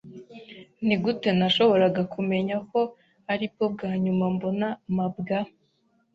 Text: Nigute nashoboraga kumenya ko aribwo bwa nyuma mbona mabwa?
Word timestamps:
Nigute 0.85 1.29
nashoboraga 1.39 2.01
kumenya 2.13 2.55
ko 2.69 2.79
aribwo 3.31 3.63
bwa 3.73 3.91
nyuma 4.03 4.25
mbona 4.35 4.67
mabwa? 4.95 5.39